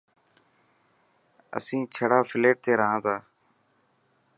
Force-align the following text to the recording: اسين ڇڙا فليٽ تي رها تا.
اسين 1.57 1.81
ڇڙا 1.93 2.19
فليٽ 2.29 2.57
تي 2.63 2.71
رها 2.79 2.97
تا. 3.05 3.15